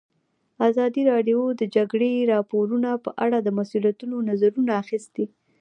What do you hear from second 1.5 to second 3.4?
د د جګړې راپورونه په اړه